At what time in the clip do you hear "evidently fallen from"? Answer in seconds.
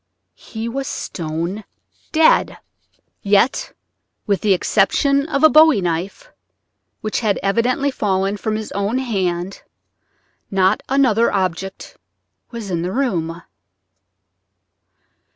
7.43-8.55